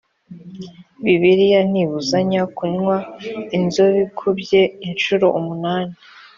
[1.03, 2.97] bibiliya ntibuzanya kunywa
[3.57, 5.95] inzobikubye incuro umunani